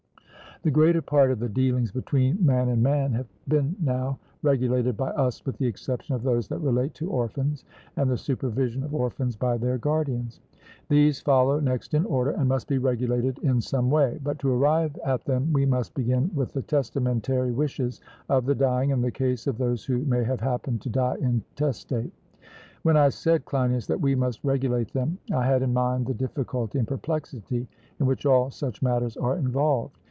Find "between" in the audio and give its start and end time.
1.91-2.45